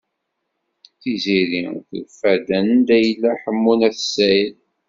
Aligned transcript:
Tiziri 1.01 1.59
tufa-d 2.07 2.47
anda 2.59 2.97
yella 3.05 3.31
Ḥemmu 3.41 3.73
n 3.79 3.81
At 3.87 3.97
Sɛid. 4.13 4.55